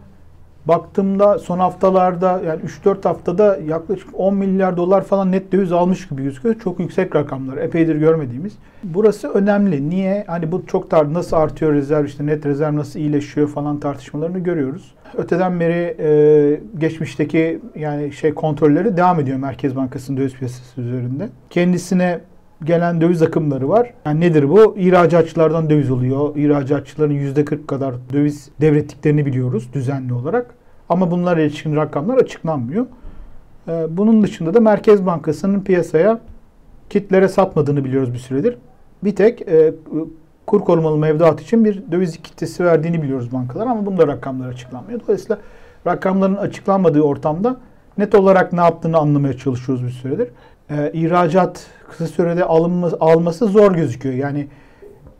baktığımda 0.67 1.39
son 1.39 1.59
haftalarda 1.59 2.41
yani 2.47 2.61
3-4 2.85 3.03
haftada 3.03 3.59
yaklaşık 3.69 4.09
10 4.15 4.35
milyar 4.35 4.77
dolar 4.77 5.05
falan 5.05 5.33
net 5.33 5.53
döviz 5.53 5.73
almış 5.73 6.09
gibi 6.09 6.23
gözüküyor. 6.23 6.55
Çok 6.55 6.81
yüksek 6.81 7.17
rakamlar. 7.17 7.57
Epeydir 7.57 7.97
görmediğimiz. 7.97 8.53
Burası 8.85 9.29
önemli. 9.29 9.91
Niye? 9.91 10.25
Hani 10.27 10.53
bu 10.53 10.67
çok 10.67 10.91
tar 10.91 11.15
nasıl 11.15 11.37
artıyor 11.37 11.73
rezerv 11.73 12.05
işte 12.05 12.27
net 12.27 12.47
rezerv 12.47 12.77
nasıl 12.77 13.01
iyileşiyor 13.01 13.49
falan 13.49 13.81
tartışmalarını 13.81 14.39
görüyoruz. 14.39 14.95
Öteden 15.17 15.61
beri 15.61 15.97
e, 15.99 16.61
geçmişteki 16.79 17.61
yani 17.77 18.13
şey 18.13 18.35
kontrolleri 18.35 18.97
devam 18.97 19.21
ediyor 19.21 19.39
Merkez 19.39 19.77
Bankası'nın 19.77 20.17
döviz 20.17 20.35
piyasası 20.35 20.81
üzerinde. 20.81 21.29
Kendisine 21.51 22.21
gelen 22.65 23.01
döviz 23.01 23.23
akımları 23.23 23.69
var. 23.69 23.95
Yani 24.07 24.21
nedir 24.21 24.49
bu? 24.49 24.77
İhracatçılardan 24.79 25.71
döviz 25.71 25.91
oluyor. 25.91 26.37
İhracatçıların 26.37 27.15
%40 27.15 27.67
kadar 27.67 27.95
döviz 28.13 28.51
devrettiklerini 28.61 29.27
biliyoruz 29.27 29.69
düzenli 29.73 30.15
olarak. 30.15 30.55
Ama 30.89 31.11
bunlar 31.11 31.37
ilişkin 31.37 31.77
rakamlar 31.77 32.17
açıklanmıyor. 32.17 32.87
Ee, 33.69 33.87
bunun 33.91 34.23
dışında 34.23 34.55
da 34.55 34.61
Merkez 34.61 35.07
Bankası'nın 35.07 35.61
piyasaya 35.61 36.21
kitlere 36.91 37.29
satmadığını 37.29 37.85
biliyoruz 37.85 38.13
bir 38.13 38.19
süredir. 38.19 38.57
Bir 39.05 39.17
tek 39.17 39.43
e, 39.43 39.75
kur 40.47 40.61
korumalı 40.61 40.99
mevduat 40.99 41.41
için 41.41 41.65
bir 41.65 41.83
döviz 41.93 42.23
kitlesi 42.23 42.65
verdiğini 42.65 43.03
biliyoruz 43.03 43.33
bankalar 43.33 43.67
ama 43.67 43.87
bunda 43.87 44.07
rakamlar 44.07 44.49
açıklanmıyor. 44.49 45.01
Dolayısıyla 45.01 45.39
rakamların 45.87 46.37
açıklanmadığı 46.37 47.03
ortamda 47.03 47.57
net 47.99 48.15
olarak 48.15 48.53
ne 48.53 48.61
yaptığını 48.61 48.99
anlamaya 48.99 49.37
çalışıyoruz 49.37 49.85
bir 49.85 49.91
süredir. 49.91 50.29
Ee, 50.71 50.91
ihracat 50.95 51.67
kısa 51.91 52.07
sürede 52.07 52.45
alınması, 52.45 52.97
alması 53.01 53.47
zor 53.47 53.73
gözüküyor. 53.73 54.15
Yani 54.15 54.49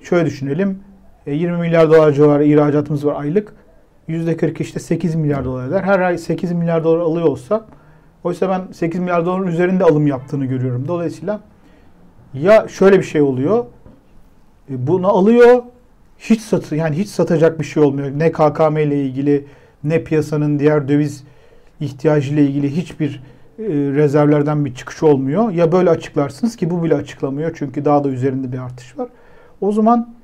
şöyle 0.01 0.27
düşünelim. 0.27 0.79
20 1.27 1.57
e, 1.57 1.61
milyar 1.61 1.91
dolar 1.91 2.13
civarı 2.13 2.45
ihracatımız 2.45 3.07
var 3.07 3.21
aylık. 3.21 3.53
%40 4.09 4.63
işte 4.63 4.81
8 4.81 5.15
milyar 5.15 5.45
dolar 5.45 5.69
eder. 5.69 5.83
Her 5.83 6.01
ay 6.01 6.19
8 6.19 6.53
milyar 6.53 6.85
dolar 6.85 6.99
alıyor 6.99 7.27
olsa 7.27 7.67
oysa 8.25 8.49
ben 8.49 8.73
8 8.73 9.01
milyar 9.01 9.27
doların 9.27 9.47
üzerinde 9.47 9.85
alım 9.85 10.07
yaptığını 10.07 10.47
görüyorum. 10.47 10.89
Dolayısıyla 10.89 11.41
ya 12.35 12.69
şöyle 12.69 12.99
bir 12.99 13.05
şey 13.05 13.21
oluyor. 13.21 13.65
E, 14.71 14.87
bunu 14.87 15.09
alıyor 15.09 15.63
hiç 16.19 16.41
satı 16.41 16.77
yani 16.77 16.97
hiç 16.97 17.09
satacak 17.09 17.61
bir 17.61 17.65
şey 17.65 17.83
olmuyor. 17.83 18.11
Ne 18.17 18.33
KKM 18.33 18.77
ile 18.77 19.05
ilgili 19.05 19.47
ne 19.85 20.05
piyasanın 20.05 20.59
diğer 20.59 20.89
döviz 20.89 21.25
ihtiyacı 21.81 22.35
ile 22.35 22.43
ilgili 22.43 22.77
hiçbir 22.77 23.11
e, 23.15 23.21
rezervlerden 23.69 24.65
bir 24.65 24.75
çıkış 24.75 25.03
olmuyor. 25.03 25.51
Ya 25.51 25.73
böyle 25.73 25.91
açıklarsınız 25.91 26.57
ki 26.57 26.71
bu 26.71 26.83
bile 26.83 26.95
açıklamıyor 26.95 27.51
çünkü 27.55 27.85
daha 27.85 28.05
da 28.05 28.09
üzerinde 28.09 28.53
bir 28.53 28.59
artış 28.59 28.99
var. 28.99 29.09
O 29.61 29.73
zaman 29.73 30.15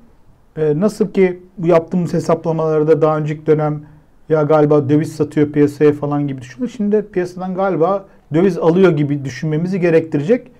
e, 0.57 0.79
nasıl 0.79 1.11
ki 1.11 1.39
bu 1.57 1.67
yaptığımız 1.67 2.13
hesaplamalarda 2.13 3.01
daha 3.01 3.17
önceki 3.17 3.45
dönem 3.45 3.81
ya 4.29 4.43
galiba 4.43 4.89
döviz 4.89 5.15
satıyor 5.15 5.51
piyasaya 5.51 5.93
falan 5.93 6.27
gibi 6.27 6.41
düşünüyor. 6.41 6.71
Şimdi 6.77 7.05
piyasadan 7.11 7.55
galiba 7.55 8.05
döviz 8.33 8.57
alıyor 8.57 8.91
gibi 8.91 9.25
düşünmemizi 9.25 9.79
gerektirecek 9.79 10.51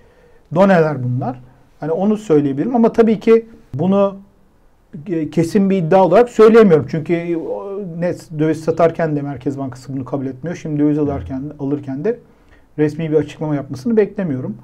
doneler 0.54 1.04
bunlar. 1.04 1.40
Hani 1.80 1.92
onu 1.92 2.16
söyleyebilirim 2.16 2.76
ama 2.76 2.92
tabii 2.92 3.20
ki 3.20 3.46
bunu 3.74 4.16
e, 5.06 5.30
kesin 5.30 5.70
bir 5.70 5.76
iddia 5.76 6.04
olarak 6.04 6.28
söyleyemiyorum. 6.28 6.86
Çünkü 6.90 7.38
ne 7.98 8.14
döviz 8.38 8.64
satarken 8.64 9.16
de 9.16 9.22
Merkez 9.22 9.58
Bankası 9.58 9.96
bunu 9.96 10.04
kabul 10.04 10.26
etmiyor. 10.26 10.56
Şimdi 10.56 10.82
döviz 10.82 10.98
alırken 10.98 11.42
alırken 11.58 12.04
de 12.04 12.18
resmi 12.78 13.10
bir 13.10 13.16
açıklama 13.16 13.54
yapmasını 13.54 13.96
beklemiyorum. 13.96 14.56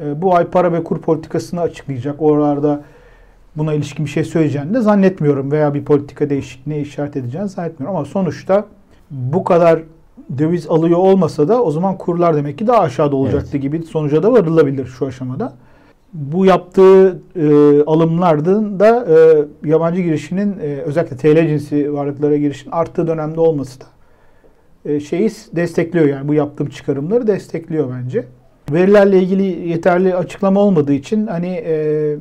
E, 0.00 0.22
bu 0.22 0.36
ay 0.36 0.44
para 0.44 0.72
ve 0.72 0.84
kur 0.84 0.98
politikasını 1.00 1.60
açıklayacak. 1.60 2.22
Oralarda 2.22 2.84
buna 3.56 3.74
ilişkin 3.74 4.04
bir 4.04 4.10
şey 4.10 4.24
söyleyeceğini 4.24 4.74
de 4.74 4.80
zannetmiyorum 4.80 5.52
veya 5.52 5.74
bir 5.74 5.84
politika 5.84 6.30
değişikliğine 6.30 6.82
işaret 6.82 7.16
edeceğini 7.16 7.48
zannetmiyorum. 7.48 7.96
Ama 7.96 8.04
sonuçta 8.04 8.64
bu 9.10 9.44
kadar 9.44 9.82
döviz 10.38 10.66
alıyor 10.66 10.98
olmasa 10.98 11.48
da 11.48 11.62
o 11.62 11.70
zaman 11.70 11.98
kurlar 11.98 12.36
demek 12.36 12.58
ki 12.58 12.66
daha 12.66 12.80
aşağıda 12.80 13.16
olacaktı 13.16 13.50
evet. 13.52 13.62
gibi 13.62 13.82
sonuca 13.82 14.22
da 14.22 14.32
varılabilir 14.32 14.86
şu 14.86 15.06
aşamada. 15.06 15.52
Bu 16.12 16.46
yaptığı 16.46 17.22
e, 17.36 17.82
alımlardan 17.82 18.80
da 18.80 19.06
e, 19.08 19.44
yabancı 19.68 20.00
girişinin 20.00 20.58
e, 20.58 20.76
özellikle 20.76 21.16
TL 21.16 21.48
cinsi 21.48 21.92
varlıklara 21.92 22.36
girişin 22.36 22.70
arttığı 22.70 23.06
dönemde 23.06 23.40
olması 23.40 23.80
da 23.80 23.84
şeyi 25.00 25.30
destekliyor 25.56 26.06
yani 26.06 26.28
bu 26.28 26.34
yaptığım 26.34 26.68
çıkarımları 26.68 27.26
destekliyor 27.26 27.90
bence. 27.90 28.24
Verilerle 28.72 29.22
ilgili 29.22 29.68
yeterli 29.68 30.14
açıklama 30.14 30.60
olmadığı 30.60 30.92
için 30.92 31.26
hani 31.26 31.62
e, 31.66 32.16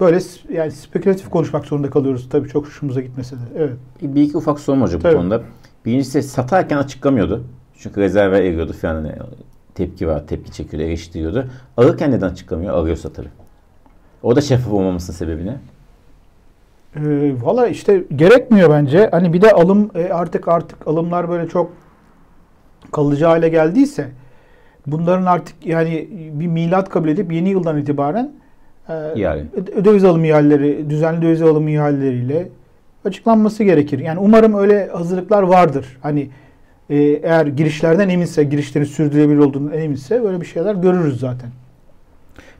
böyle 0.00 0.18
yani 0.52 0.70
spekülatif 0.70 1.30
konuşmak 1.30 1.66
zorunda 1.66 1.90
kalıyoruz 1.90 2.28
tabii 2.30 2.48
çok 2.48 2.66
hoşumuza 2.66 3.00
gitmese 3.00 3.36
de. 3.36 3.40
Evet. 3.56 3.72
Bir 4.02 4.22
iki 4.22 4.36
ufak 4.36 4.60
sorum 4.60 4.82
hocam 4.82 5.00
bu 5.04 5.16
konuda. 5.16 5.42
Birincisi 5.86 6.22
satarken 6.22 6.76
açıklamıyordu. 6.76 7.44
Çünkü 7.78 8.00
rezerve 8.00 8.38
eriyordu 8.38 8.72
falan 8.72 8.94
hani 8.94 9.12
tepki 9.74 10.08
var, 10.08 10.26
tepki 10.26 10.52
çekiyordu, 10.52 10.86
eleştiriyordu. 10.86 11.46
Alırken 11.76 12.10
neden 12.10 12.28
açıklamıyor? 12.28 12.74
Alıyorsa 12.74 13.08
tabii. 13.08 13.28
O 14.22 14.36
da 14.36 14.40
şeffaf 14.40 14.72
olmamasının 14.72 15.16
sebebi 15.16 15.46
ne? 15.46 15.56
E, 16.96 17.32
Valla 17.42 17.66
işte 17.68 18.04
gerekmiyor 18.16 18.70
bence. 18.70 19.08
Hani 19.12 19.32
bir 19.32 19.40
de 19.40 19.52
alım 19.52 19.90
e, 19.94 20.08
artık 20.08 20.48
artık 20.48 20.88
alımlar 20.88 21.28
böyle 21.28 21.48
çok 21.48 21.70
kalıcı 22.92 23.24
hale 23.24 23.48
geldiyse 23.48 24.08
bunların 24.86 25.26
artık 25.26 25.66
yani 25.66 26.08
bir 26.32 26.46
milat 26.46 26.88
kabul 26.88 27.08
edip 27.08 27.32
yeni 27.32 27.48
yıldan 27.48 27.78
itibaren 27.78 28.32
e, 28.88 28.94
yani. 29.16 29.42
döviz 29.84 30.04
alım 30.04 30.24
ihaleleri, 30.24 30.90
düzenli 30.90 31.22
döviz 31.22 31.42
alım 31.42 31.68
ihaleleriyle 31.68 32.48
açıklanması 33.04 33.64
gerekir. 33.64 33.98
Yani 33.98 34.18
umarım 34.18 34.54
öyle 34.54 34.88
hazırlıklar 34.92 35.42
vardır. 35.42 35.98
Hani 36.02 36.30
e, 36.90 36.96
eğer 36.98 37.46
girişlerden 37.46 38.08
eminse, 38.08 38.44
girişlerin 38.44 38.84
sürdürülebilir 38.84 39.38
olduğunu 39.38 39.74
eminse 39.74 40.22
böyle 40.22 40.40
bir 40.40 40.46
şeyler 40.46 40.74
görürüz 40.74 41.20
zaten. 41.20 41.50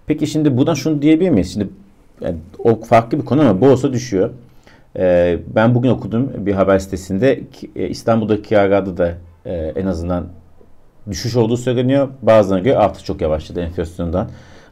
Peki 0.07 0.27
şimdi 0.27 0.57
buradan 0.57 0.75
şunu 0.75 1.03
diyebilir 1.03 1.31
miyiz? 1.31 1.53
Şimdi 1.53 1.69
yani 2.21 2.37
o 2.59 2.81
farklı 2.81 3.19
bir 3.21 3.25
konu 3.25 3.41
ama 3.41 3.61
borsa 3.61 3.93
düşüyor. 3.93 4.31
Ee, 4.97 5.39
ben 5.55 5.75
bugün 5.75 5.91
okudum 5.91 6.33
bir 6.39 6.53
haber 6.53 6.79
sitesinde 6.79 7.41
e, 7.77 7.89
İstanbul'daki 7.89 8.43
kiralarda 8.43 8.97
da 8.97 9.15
e, 9.49 9.73
en 9.76 9.87
azından 9.87 10.26
düşüş 11.11 11.37
olduğu 11.37 11.57
söyleniyor. 11.57 12.09
Bazılarına 12.23 12.64
göre 12.64 12.76
artış 12.76 13.05
çok 13.05 13.21
yavaşladı 13.21 13.61
enflasyondan. 13.61 14.28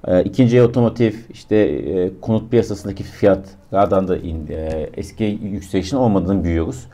E, 0.07 0.23
ikinci 0.25 0.63
otomotiv 0.63 1.13
işte 1.31 1.57
e, 1.57 2.21
konut 2.21 2.51
piyasasındaki 2.51 3.03
fiyatlardan 3.03 4.09
da 4.09 4.17
indi. 4.17 4.53
E, 4.53 4.91
eski 4.97 5.25
yükselişin 5.25 5.97
olmadığını 5.97 6.45
büyüyoruz. 6.45 6.87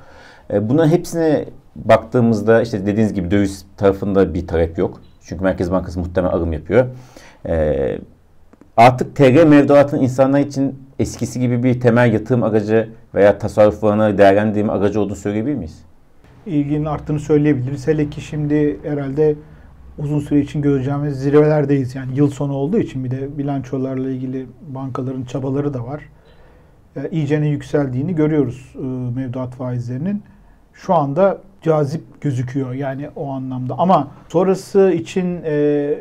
E, 0.53 0.69
bunların 0.69 0.91
hepsine 0.91 1.45
baktığımızda 1.77 2.63
işte 2.63 2.87
dediğiniz 2.87 3.15
gibi 3.15 3.31
döviz 3.31 3.67
tarafında 3.77 4.35
bir 4.35 4.47
talep 4.47 4.79
yok. 4.79 5.01
Çünkü 5.21 5.45
Merkez 5.45 5.73
Bankası 5.73 6.01
muhtemelen 6.01 6.33
alım 6.33 6.53
yapıyor. 6.53 6.87
E, 7.47 7.99
artık 8.77 9.17
TL 9.17 9.47
mevduatın 9.47 10.01
insanlar 10.01 10.41
için 10.41 10.79
eskisi 10.99 11.41
gibi 11.41 11.63
bir 11.63 11.81
temel 11.81 12.13
yatırım 12.13 12.43
aracı 12.43 12.89
veya 13.15 13.39
tasarruflarını 13.39 14.19
değerlendirme 14.19 14.73
aracı 14.73 15.01
olduğunu 15.01 15.17
söyleyebilir 15.17 15.55
miyiz? 15.55 15.92
İlginin 16.47 16.85
arttığını 16.85 17.21
söyleyebiliriz. 17.21 17.87
Hele 17.87 18.11
ki 18.11 18.21
şimdi 18.21 18.81
herhalde 18.83 19.35
uzun 19.99 20.21
süre 20.21 20.41
için 20.41 20.63
göreceğimiz 20.63 21.21
zirvelerdeyiz. 21.21 21.95
Yani 21.95 22.17
yıl 22.17 22.31
sonu 22.31 22.53
olduğu 22.53 22.79
için 22.79 23.05
bir 23.05 23.11
de 23.11 23.39
bilançolarla 23.39 24.11
ilgili 24.11 24.47
bankaların 24.75 25.25
çabaları 25.25 25.75
da 25.75 25.87
var. 25.87 26.03
E, 26.97 27.11
iyicene 27.11 27.49
yükseldiğini 27.49 28.15
görüyoruz 28.15 28.75
e, 28.75 28.81
mevduat 29.17 29.55
faizlerinin. 29.55 30.23
Şu 30.73 30.95
anda 30.95 31.39
cazip 31.63 32.21
gözüküyor 32.21 32.73
yani 32.73 33.11
o 33.17 33.31
anlamda. 33.31 33.75
Ama 33.79 34.09
sonrası 34.29 34.91
için 34.91 35.41
e, 35.45 35.53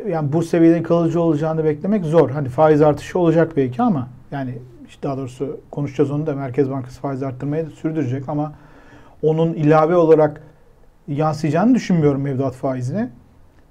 yani 0.09 0.33
bu 0.33 0.43
seviyede 0.43 0.83
kalıcı 0.83 1.21
olacağını 1.21 1.63
beklemek 1.63 2.05
zor. 2.05 2.29
Hani 2.29 2.49
faiz 2.49 2.81
artışı 2.81 3.19
olacak 3.19 3.57
belki 3.57 3.81
ama 3.81 4.07
yani 4.31 4.53
işte 4.87 5.03
daha 5.03 5.17
doğrusu 5.17 5.59
konuşacağız 5.71 6.11
onu 6.11 6.27
da 6.27 6.35
Merkez 6.35 6.69
Bankası 6.69 7.01
faiz 7.01 7.23
arttırmayı 7.23 7.69
sürdürecek 7.69 8.29
ama 8.29 8.53
onun 9.23 9.53
ilave 9.53 9.95
olarak 9.95 10.41
yansıyacağını 11.07 11.75
düşünmüyorum 11.75 12.21
mevduat 12.21 12.53
faizine. 12.53 13.09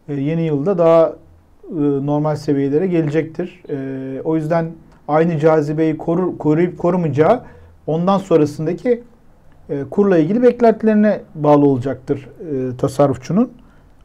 E, 0.08 0.14
yeni 0.14 0.42
yılda 0.42 0.78
daha 0.78 1.06
e, 1.08 1.72
normal 2.06 2.36
seviyelere 2.36 2.86
gelecektir. 2.86 3.62
E, 3.68 4.22
o 4.22 4.36
yüzden 4.36 4.70
aynı 5.08 5.38
cazibeyi 5.38 5.98
korur, 5.98 6.38
koruyup 6.38 6.78
korumayacağı 6.78 7.42
ondan 7.86 8.18
sonrasındaki 8.18 9.02
e, 9.68 9.84
kurla 9.90 10.18
ilgili 10.18 10.42
beklentilerine 10.42 11.20
bağlı 11.34 11.66
olacaktır 11.66 12.28
e, 12.40 12.76
tasarrufçunun. 12.76 13.52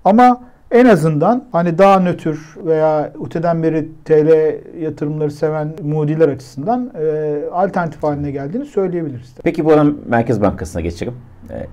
Ama 0.06 0.42
en 0.72 0.86
azından 0.86 1.44
hani 1.52 1.78
daha 1.78 2.00
nötr 2.00 2.38
veya 2.66 3.14
öteden 3.26 3.64
beri 3.64 3.90
TL 4.06 4.56
yatırımları 4.82 5.32
seven 5.32 5.74
mudiler 5.84 6.30
açısından 6.30 6.92
e, 7.00 7.36
alternatif 7.52 8.04
haline 8.04 8.32
geldiğini 8.32 8.66
söyleyebiliriz. 8.66 9.36
Peki 9.44 9.66
bu 9.66 9.72
arada 9.72 9.92
Merkez 10.08 10.42
Bankası'na 10.42 10.82
geçelim. 10.82 11.14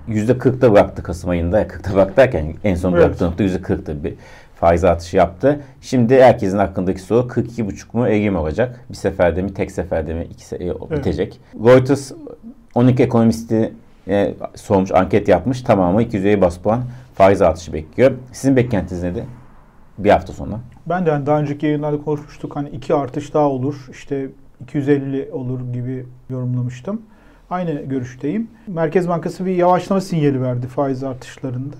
%40'da 0.09 0.73
bıraktı 0.73 1.03
Kasım 1.03 1.29
ayında. 1.29 1.61
40'da 1.61 1.93
bıraktı 1.93 2.17
derken 2.17 2.53
en 2.63 2.75
son 2.75 2.93
bıraktığı 2.93 3.25
evet. 3.25 3.39
nokta 3.39 3.73
%40'da 3.73 4.03
bir 4.03 4.13
faiz 4.55 4.83
artışı 4.83 5.17
yaptı. 5.17 5.59
Şimdi 5.81 6.21
herkesin 6.21 6.57
hakkındaki 6.57 7.01
soru 7.01 7.27
42,5 7.27 7.85
mu 7.93 8.07
50 8.07 8.31
mi 8.31 8.37
olacak? 8.37 8.79
Bir 8.89 8.95
seferde 8.95 9.41
mi 9.41 9.53
tek 9.53 9.71
seferde 9.71 10.13
mi 10.13 10.27
iki 10.31 10.43
se- 10.43 10.63
evet. 10.63 10.99
bitecek? 10.99 11.39
Reuters 11.65 12.11
12 12.75 13.03
ekonomisti 13.03 13.73
e, 14.07 14.33
sormuş 14.55 14.91
anket 14.91 15.27
yapmış. 15.27 15.61
Tamamı 15.61 16.01
250 16.01 16.41
bas 16.41 16.57
puan 16.57 16.83
faiz 17.15 17.41
artışı 17.41 17.73
bekliyor. 17.73 18.11
Sizin 18.31 18.55
beklentiniz 18.55 19.03
nedir? 19.03 19.23
Bir 19.97 20.09
hafta 20.09 20.33
sonra. 20.33 20.59
Ben 20.85 21.05
de 21.05 21.09
yani 21.09 21.25
daha 21.25 21.39
önceki 21.39 21.65
yayınlarda 21.65 22.01
konuşmuştuk. 22.01 22.55
Hani 22.55 22.69
iki 22.69 22.93
artış 22.93 23.33
daha 23.33 23.49
olur. 23.49 23.87
İşte 23.91 24.29
250 24.61 25.29
olur 25.31 25.73
gibi 25.73 26.05
yorumlamıştım. 26.29 27.01
Aynı 27.53 27.81
görüşteyim. 27.81 28.47
Merkez 28.67 29.09
Bankası 29.09 29.45
bir 29.45 29.55
yavaşlama 29.55 30.01
sinyali 30.01 30.41
verdi 30.41 30.67
faiz 30.67 31.03
artışlarında. 31.03 31.75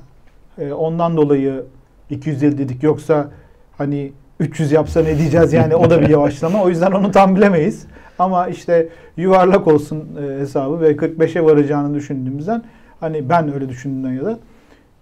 E, 0.57 0.73
ondan 0.73 1.17
dolayı 1.17 1.63
250 2.09 2.57
dedik. 2.57 2.83
Yoksa 2.83 3.29
hani 3.77 4.11
300 4.39 4.71
yapsa 4.71 5.01
ne 5.01 5.17
diyeceğiz 5.17 5.53
yani 5.53 5.75
o 5.75 5.89
da 5.89 6.01
bir 6.01 6.09
yavaşlama. 6.09 6.63
O 6.63 6.69
yüzden 6.69 6.91
onu 6.91 7.11
tam 7.11 7.35
bilemeyiz. 7.35 7.87
Ama 8.19 8.47
işte 8.47 8.89
yuvarlak 9.17 9.67
olsun 9.67 10.09
e, 10.23 10.39
hesabı 10.39 10.81
ve 10.81 10.91
45'e 10.91 11.43
varacağını 11.43 11.95
düşündüğümüzden 11.95 12.63
hani 12.99 13.29
ben 13.29 13.53
öyle 13.53 13.69
düşündüğümden 13.69 14.13
ya 14.13 14.25
da 14.25 14.39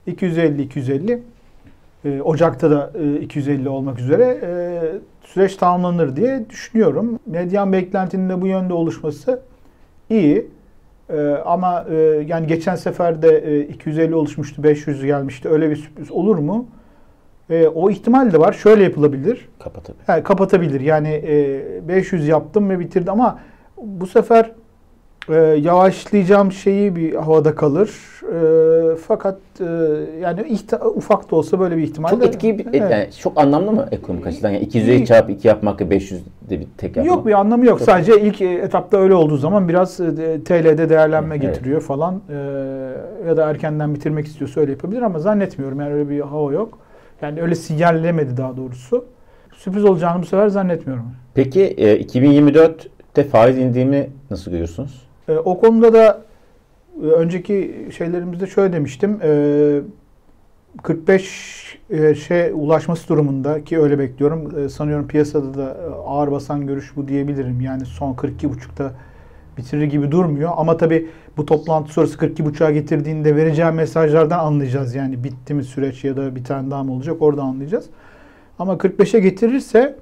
250 0.08 0.62
250 0.62 1.24
e, 2.06 2.22
Ocak'ta 2.22 2.72
da 2.72 2.92
e, 3.00 3.20
250 3.20 3.70
olmak 3.70 4.00
üzere 4.00 4.40
e, 4.44 4.82
süreç 5.24 5.56
tamamlanır 5.56 6.16
diye 6.16 6.50
düşünüyorum. 6.50 7.20
Medyan 7.26 7.74
beklentinin 7.74 8.30
de 8.30 8.42
bu 8.42 8.48
yönde 8.48 8.74
oluşması 8.74 9.42
iyi. 10.10 10.48
Ee, 11.12 11.42
ama 11.46 11.86
e, 11.90 11.96
yani 12.28 12.48
geçen 12.48 12.76
sefer 12.76 13.22
de 13.22 13.38
e, 13.38 13.60
250 13.62 14.16
oluşmuştu, 14.16 14.64
500 14.64 15.06
gelmişti. 15.06 15.50
Öyle 15.50 15.70
bir 15.70 15.76
sürpriz 15.76 16.12
olur 16.12 16.38
mu? 16.38 16.68
E, 17.50 17.68
o 17.68 17.90
ihtimal 17.90 18.32
de 18.32 18.40
var. 18.40 18.54
Şöyle 18.54 18.84
yapılabilir. 18.84 19.50
Kapatabilir. 19.60 20.04
Yani 20.08 20.24
kapatabilir. 20.24 20.82
Yani 20.82 21.24
e, 21.28 21.88
500 21.88 22.28
yaptım 22.28 22.70
ve 22.70 22.80
bitirdi 22.80 23.12
ama 23.12 23.40
bu 23.78 24.08
sefer 24.08 24.52
e, 25.30 25.36
yavaşlayacağım 25.36 26.52
şeyi 26.52 26.96
bir 26.96 27.16
havada 27.16 27.56
kalır. 27.56 27.90
E, 28.24 28.96
fakat 28.96 29.38
e, 29.60 29.66
yani 30.22 30.42
ihta- 30.42 30.88
ufak 30.88 31.32
da 31.32 31.36
olsa 31.36 31.60
böyle 31.60 31.78
bir 31.78 31.84
ihtimal 31.84 32.10
Çok 32.10 32.44
bir, 32.44 32.66
evet. 32.74 32.92
yani 32.92 33.08
çok 33.20 33.40
anlamlı 33.40 33.72
mı 33.72 33.88
ekonomik 33.92 34.28
açıdan? 34.28 34.50
Yani 34.50 34.64
250 34.64 35.06
çarp 35.06 35.30
2 35.30 35.48
yapmak 35.48 35.90
500 35.90 36.22
de 36.50 36.60
bir 36.60 36.68
tek 36.78 36.96
yapmak. 36.98 37.16
Yok 37.16 37.26
bir 37.26 37.34
anlamı 37.34 37.66
yok. 37.66 37.80
Çok 37.80 37.86
Sadece 37.86 38.12
önemli. 38.12 38.28
ilk 38.28 38.42
etapta 38.42 38.98
öyle 38.98 39.14
olduğu 39.14 39.38
zaman 39.38 39.70
biraz 39.70 40.00
e, 40.00 40.44
TL'de 40.44 40.90
değerlenme 40.90 41.36
evet. 41.36 41.42
getiriyor 41.42 41.82
falan. 41.82 42.22
E, 42.30 42.36
ya 43.28 43.38
da 43.38 43.50
erkenden 43.50 43.96
bitirmek 43.96 44.26
istiyorsa 44.28 44.62
öyle 44.62 44.72
yapabilir 44.72 45.02
ama 45.02 45.20
zannetmiyorum. 45.20 45.80
Yani 45.80 45.94
öyle 45.94 46.10
bir 46.10 46.20
hava 46.20 46.54
yok. 46.54 46.78
Yani 47.22 47.42
öyle 47.42 47.56
sinyallemedi 47.56 48.38
daha 48.38 48.58
doğrusu. 48.58 49.06
Sürpriz 49.54 49.86
olacağını 49.86 50.22
bu 50.22 50.26
sefer 50.26 50.48
zannetmiyorum. 50.48 51.06
Peki 51.34 51.62
e, 51.62 52.02
2024'te 52.02 53.24
faiz 53.24 53.58
indiğimi 53.58 54.10
nasıl 54.32 54.52
görüyorsunuz? 54.52 55.11
E, 55.32 55.40
o 55.40 55.60
konuda 55.60 55.94
da 55.94 56.22
e, 57.04 57.06
önceki 57.06 57.88
şeylerimizde 57.98 58.48
şöyle 58.48 58.74
demiştim. 58.74 59.20
E, 59.24 59.82
45 60.84 61.80
e, 61.90 62.16
şey 62.16 62.52
ulaşması 62.54 63.08
durumunda 63.08 63.64
ki 63.64 63.80
öyle 63.80 64.00
bekliyorum. 64.00 64.60
E, 64.60 64.70
sanıyorum 64.70 65.08
piyasada 65.08 65.54
da 65.54 65.78
e, 65.84 65.86
ağır 66.06 66.32
basan 66.32 66.68
görüş 66.68 66.96
bu 66.96 67.08
diyebilirim. 67.08 67.62
Yani 67.62 67.86
son 67.86 68.14
42.5'ta 68.14 68.94
bitirir 69.58 69.84
gibi 69.84 70.12
durmuyor. 70.12 70.52
Ama 70.58 70.78
tabii 70.78 71.10
bu 71.38 71.46
toplantı 71.46 71.94
sonrası 71.94 72.18
42.5'a 72.18 72.72
getirdiğinde 72.72 73.36
vereceği 73.36 73.72
mesajlardan 73.72 74.40
anlayacağız. 74.40 74.96
Yani 74.96 75.24
bitti 75.24 75.54
mi 75.54 75.64
süreç 75.64 76.04
ya 76.04 76.18
da 76.18 76.36
bir 76.36 76.44
tane 76.44 76.72
daha 76.72 76.84
mı 76.84 76.94
olacak 76.94 77.22
orada 77.22 77.42
anlayacağız. 77.42 77.86
Ama 78.60 78.74
45'e 78.74 79.20
getirirse 79.20 79.96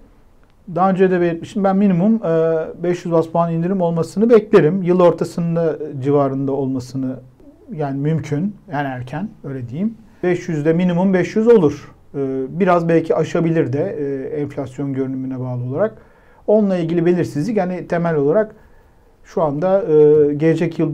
daha 0.75 0.89
önce 0.89 1.11
de 1.11 1.21
belirtmişim 1.21 1.63
ben 1.63 1.77
minimum 1.77 2.15
e, 2.15 2.83
500 2.83 3.11
bas 3.11 3.27
puan 3.27 3.53
indirim 3.53 3.81
olmasını 3.81 4.29
beklerim. 4.29 4.83
Yıl 4.83 4.99
ortasında 4.99 5.77
civarında 6.03 6.51
olmasını 6.51 7.19
yani 7.71 7.99
mümkün. 7.99 8.55
Yani 8.71 8.87
erken 8.87 9.29
öyle 9.43 9.69
diyeyim. 9.69 9.97
500'de 10.23 10.73
minimum 10.73 11.13
500 11.13 11.47
olur. 11.47 11.95
E, 12.15 12.19
biraz 12.59 12.89
belki 12.89 13.15
aşabilir 13.15 13.73
de 13.73 13.97
e, 13.99 14.39
enflasyon 14.41 14.93
görünümüne 14.93 15.39
bağlı 15.39 15.63
olarak. 15.63 15.97
Onunla 16.47 16.77
ilgili 16.77 17.05
belirsizlik 17.05 17.57
yani 17.57 17.87
temel 17.87 18.15
olarak 18.15 18.55
şu 19.23 19.41
anda 19.41 19.83
e, 19.83 20.33
gelecek 20.33 20.79
yıl 20.79 20.93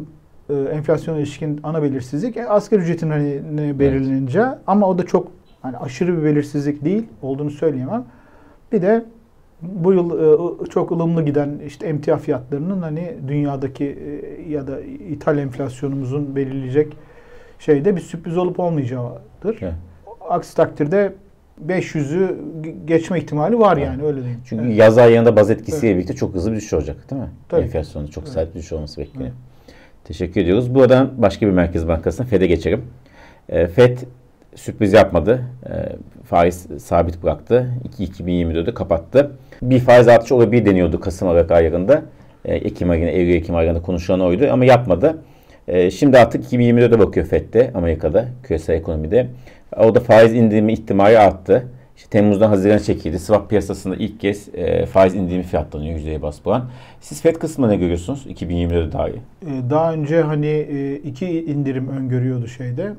e, 0.50 0.54
enflasyona 0.54 1.18
ilişkin 1.18 1.60
ana 1.64 1.84
belirsizlik 1.84 2.38
e, 2.38 2.48
asgari 2.48 2.82
ücretin 2.82 3.10
hani 3.10 3.80
belirlenince 3.80 4.40
evet. 4.40 4.58
ama 4.68 4.88
o 4.88 4.98
da 4.98 5.06
çok 5.06 5.28
hani 5.62 5.78
aşırı 5.78 6.18
bir 6.18 6.24
belirsizlik 6.24 6.86
değil 6.86 7.08
olduğunu 7.22 7.52
söyleyemem. 7.52 8.06
Bir 8.72 8.82
de 8.82 9.06
bu 9.62 9.94
yıl 9.94 10.10
e, 10.64 10.66
çok 10.66 10.92
ılımlı 10.92 11.26
giden 11.26 11.60
işte 11.68 11.88
emtia 11.88 12.18
fiyatlarının 12.18 12.82
hani 12.82 13.14
dünyadaki 13.28 13.86
e, 13.86 14.50
ya 14.52 14.68
da 14.68 14.82
ithal 14.82 15.38
enflasyonumuzun 15.38 16.36
belirleyecek 16.36 16.98
şeyde 17.60 17.96
bir 17.96 18.02
sürpriz 18.02 18.38
olup 18.38 18.60
olmayacağıdır. 18.60 19.58
Evet. 19.62 19.74
Aksi 20.30 20.56
takdirde 20.56 21.14
500'ü 21.68 22.36
geçme 22.86 23.20
ihtimali 23.20 23.60
var 23.60 23.78
evet. 23.78 23.88
yani 23.88 24.04
öyle 24.04 24.20
diyeyim. 24.20 24.42
Çünkü 24.46 24.66
evet. 24.66 24.78
yaz 24.78 24.98
aylarında 24.98 25.36
baz 25.36 25.52
etkisiyle 25.52 25.88
evet. 25.88 25.98
birlikte 25.98 26.16
çok 26.16 26.34
hızlı 26.34 26.52
bir 26.52 26.58
düşüş 26.58 26.74
olacak 26.74 27.12
değil 27.12 27.22
mi? 27.22 27.30
Tabii. 27.50 27.62
Enflasyonun 27.62 28.08
çok 28.08 28.24
evet. 28.24 28.34
sert 28.34 28.50
bir 28.50 28.60
düşüş 28.60 28.74
olması 28.74 29.02
bekleniyor. 29.02 29.32
Evet. 29.32 29.76
Teşekkür 30.04 30.42
ediyoruz. 30.42 30.76
Buradan 30.76 31.12
başka 31.18 31.48
bir 31.48 31.52
merkez 31.52 31.88
bankasına 31.88 32.26
FED'e 32.26 32.48
geçelim. 32.48 32.84
E, 33.50 33.68
FED 33.68 33.98
sürpriz 34.56 34.94
yapmadı. 34.94 35.42
E, 35.66 35.74
faiz 36.24 36.68
sabit 36.80 37.24
bıraktı. 37.24 37.68
2024'de 38.10 38.74
kapattı. 38.74 39.32
Bir 39.62 39.80
faiz 39.80 40.08
artışı 40.08 40.36
olabilir 40.36 40.66
deniyordu 40.66 41.00
Kasım 41.00 41.28
Aralık 41.28 41.52
aylarında. 41.52 42.02
E, 42.46 42.56
Ekim 42.56 42.90
ayında, 42.90 43.10
Eylül 43.10 43.34
Ekim 43.34 43.56
aylarında 43.56 43.82
konuşulan 43.82 44.22
oydu 44.22 44.48
ama 44.52 44.66
yapmadı. 44.66 45.18
E, 45.68 45.92
şimdi 45.92 46.20
artık 46.20 46.54
2024'de 46.54 47.00
bakıyor 47.00 47.26
FED'de 47.26 47.72
Amerika'da, 47.74 48.26
küresel 48.44 48.74
ekonomide. 48.74 49.28
Orada 49.78 50.00
faiz 50.00 50.34
indirimi 50.34 50.74
ihtimali 50.74 51.20
arttı. 51.20 51.64
İşte 51.98 52.10
Temmuz'dan 52.10 52.50
Haziran 52.50 52.78
çekildi. 52.78 53.20
Swap 53.20 53.50
piyasasında 53.50 53.96
ilk 53.96 54.20
kez 54.20 54.50
e, 54.56 54.86
faiz 54.86 55.16
indirimi 55.16 55.44
fiyatlanıyor 55.44 55.96
yüzdeye 55.96 56.22
bas 56.22 56.40
puan. 56.40 56.66
Siz 57.02 57.22
FED 57.22 57.36
kısmında 57.36 57.72
ne 57.72 57.78
görüyorsunuz 57.78 58.26
2020'de 58.26 58.92
dahi? 58.92 59.12
E, 59.12 59.70
daha 59.70 59.94
önce 59.94 60.22
hani 60.22 60.48
e, 60.48 60.96
iki 60.96 61.46
indirim 61.46 61.90
öngörüyordu 61.90 62.48
şeyde 62.48 62.94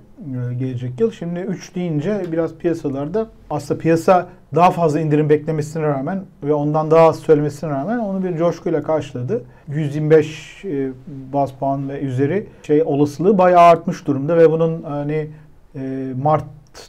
e, 0.51 0.55
gelecek 0.55 1.01
yıl. 1.01 1.11
Şimdi 1.11 1.41
üç 1.41 1.75
deyince 1.75 2.23
biraz 2.33 2.55
piyasalarda 2.55 3.27
aslında 3.51 3.81
piyasa 3.81 4.29
daha 4.55 4.71
fazla 4.71 5.01
indirim 5.01 5.29
beklemesine 5.29 5.83
rağmen 5.83 6.23
ve 6.43 6.55
ondan 6.55 6.91
daha 6.91 7.09
az 7.09 7.19
söylemesine 7.19 7.71
rağmen 7.71 7.99
onu 7.99 8.25
bir 8.25 8.37
coşkuyla 8.37 8.83
karşıladı. 8.83 9.45
125 9.69 10.65
bas 11.33 11.53
puan 11.53 11.89
ve 11.89 12.01
üzeri 12.01 12.47
şey 12.63 12.83
olasılığı 12.83 13.39
bayağı 13.39 13.63
artmış 13.63 14.07
durumda 14.07 14.37
ve 14.37 14.51
bunun 14.51 14.83
hani 14.83 15.29
Mart 16.23 16.45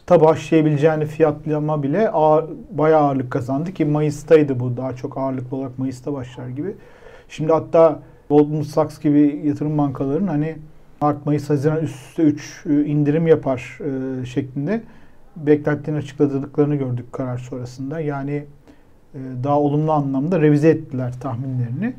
ta 0.05 0.21
başlayabileceğini 0.21 1.05
fiyatlama 1.05 1.83
bile 1.83 2.09
ağır, 2.09 2.45
bayağı 2.71 3.01
ağırlık 3.01 3.31
kazandı 3.31 3.73
ki 3.73 3.85
Mayıs'taydı 3.85 4.59
bu 4.59 4.77
daha 4.77 4.95
çok 4.95 5.17
ağırlıklı 5.17 5.57
olarak 5.57 5.79
Mayıs'ta 5.79 6.13
başlar 6.13 6.47
gibi. 6.47 6.75
Şimdi 7.29 7.53
hatta 7.53 7.99
Goldman 8.29 8.61
Sachs 8.61 8.99
gibi 8.99 9.41
yatırım 9.45 9.77
bankalarının 9.77 10.27
hani 10.27 10.57
Mart, 11.01 11.25
Mayıs, 11.25 11.49
Haziran 11.49 11.83
üst 11.83 11.95
üste 11.95 12.23
3 12.23 12.63
e, 12.69 12.85
indirim 12.85 13.27
yapar 13.27 13.79
e, 14.21 14.25
şeklinde 14.25 14.81
beklentilerini 15.35 15.99
açıkladıklarını 15.99 16.75
gördük 16.75 17.13
karar 17.13 17.37
sonrasında. 17.37 17.99
Yani 17.99 18.45
e, 19.13 19.19
daha 19.43 19.59
olumlu 19.59 19.91
anlamda 19.91 20.41
revize 20.41 20.69
ettiler 20.69 21.13
tahminlerini. 21.19 21.93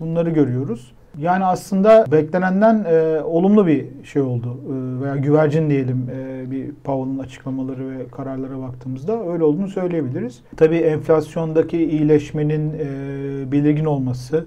Bunları 0.00 0.30
görüyoruz. 0.30 0.92
Yani 1.18 1.44
aslında 1.44 2.04
beklenenden 2.12 2.84
e, 2.84 3.20
olumlu 3.22 3.66
bir 3.66 3.86
şey 4.04 4.22
oldu 4.22 4.60
e, 4.66 5.02
veya 5.02 5.16
güvercin 5.16 5.70
diyelim 5.70 6.10
e, 6.16 6.50
bir 6.50 6.72
Powell'ın 6.84 7.18
açıklamaları 7.18 7.90
ve 7.90 8.08
kararlara 8.08 8.58
baktığımızda 8.60 9.32
öyle 9.32 9.44
olduğunu 9.44 9.68
söyleyebiliriz. 9.68 10.42
Tabii 10.56 10.76
enflasyondaki 10.76 11.84
iyileşmenin 11.84 12.72
e, 12.78 13.52
belirgin 13.52 13.84
olması 13.84 14.46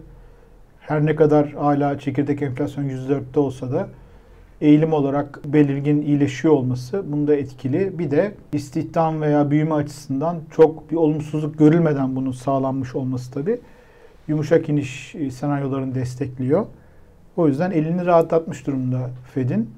her 0.80 1.06
ne 1.06 1.16
kadar 1.16 1.52
hala 1.52 2.00
çekirdek 2.00 2.42
enflasyon 2.42 2.84
%4'te 2.84 3.40
olsa 3.40 3.72
da 3.72 3.88
eğilim 4.62 4.94
olarak 4.94 5.40
belirgin 5.46 6.02
iyileşiyor 6.02 6.54
olması 6.54 7.12
bunda 7.12 7.36
etkili. 7.36 8.00
Bir 8.00 8.12
de 8.12 8.32
istihdam 8.54 9.22
veya 9.22 9.52
büyüme 9.52 9.76
açısından 9.76 10.38
çok 10.52 10.92
bir 10.92 10.96
olumsuzluk 10.96 11.60
görülmeden 11.60 12.16
bunun 12.16 12.32
sağlanmış 12.32 12.96
olması 12.96 13.32
tabii 13.32 13.60
yumuşak 14.30 14.70
iniş 14.70 15.16
e, 15.16 15.32
senaryolarını 15.32 15.96
destekliyor. 15.96 16.66
O 17.38 17.48
yüzden 17.48 17.72
elini 17.72 18.06
rahatlatmış 18.06 18.68
durumda 18.68 19.10
Fed'in. 19.34 19.70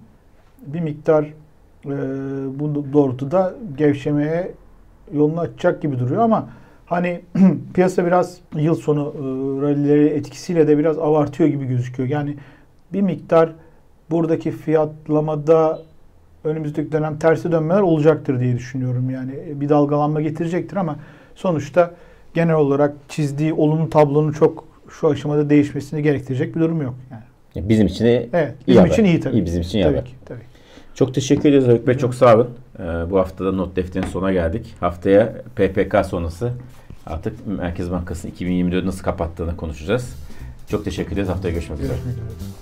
Bir 0.67 0.79
miktar 0.79 1.23
e, 1.85 1.89
bu 2.59 2.85
doğrultuda 2.93 3.53
gevşemeye 3.77 4.51
yolunu 5.13 5.39
açacak 5.39 5.81
gibi 5.81 5.99
duruyor 5.99 6.21
ama 6.21 6.49
hani 6.85 7.21
piyasa 7.73 8.05
biraz 8.05 8.39
yıl 8.55 8.75
sonu 8.75 9.13
e, 9.15 9.21
rallileri 9.61 10.07
etkisiyle 10.07 10.67
de 10.67 10.77
biraz 10.77 10.99
abartıyor 10.99 11.49
gibi 11.49 11.65
gözüküyor. 11.65 12.09
Yani 12.09 12.37
bir 12.93 13.01
miktar 13.01 13.49
buradaki 14.11 14.51
fiyatlamada 14.51 15.81
önümüzdeki 16.43 16.91
dönem 16.91 17.19
tersi 17.19 17.51
dönmeler 17.51 17.81
olacaktır 17.81 18.39
diye 18.39 18.55
düşünüyorum. 18.55 19.09
Yani 19.09 19.31
bir 19.61 19.69
dalgalanma 19.69 20.21
getirecektir 20.21 20.77
ama 20.77 20.95
sonuçta 21.35 21.91
genel 22.33 22.55
olarak 22.55 22.95
çizdiği 23.09 23.53
olumlu 23.53 23.89
tablonun 23.89 24.31
çok 24.31 24.67
şu 24.89 25.07
aşamada 25.07 25.49
değişmesini 25.49 26.03
gerektirecek 26.03 26.55
bir 26.55 26.61
durum 26.61 26.81
yok. 26.81 26.95
Yani. 27.11 27.69
Bizim 27.69 27.87
için 27.87 28.05
de 28.05 28.29
evet, 28.33 28.55
bizim 28.67 28.85
iyi 28.85 28.91
için 28.91 29.03
iyi 29.03 29.19
tabii. 29.19 29.35
İyi 29.35 29.45
bizim 29.45 29.61
için 29.61 29.77
iyi 29.77 29.83
tabii 29.83 29.95
haber. 29.95 30.05
Ki, 30.05 30.13
tabii. 30.25 30.39
Çok 30.95 31.13
teşekkür 31.13 31.49
ederiz 31.49 31.67
Haluk 31.67 31.87
Bey. 31.87 31.97
Çok 31.97 32.15
sağ 32.15 32.35
olun. 32.35 32.49
Ee, 32.79 32.83
bu 32.83 33.19
haftada 33.19 33.51
not 33.51 33.75
defterinin 33.75 34.09
sonuna 34.09 34.31
geldik. 34.31 34.75
Haftaya 34.79 35.33
PPK 35.55 36.05
sonrası 36.05 36.51
artık 37.05 37.47
Merkez 37.47 37.91
Bankası'nın 37.91 38.31
2024 38.31 38.85
nasıl 38.85 39.03
kapattığını 39.03 39.57
konuşacağız. 39.57 40.15
Çok 40.67 40.85
teşekkür 40.85 41.13
ederiz. 41.13 41.29
Haftaya 41.29 41.53
görüşmek, 41.53 41.79
görüşmek 41.79 41.99
üzere. 41.99 42.11
üzere. 42.11 42.60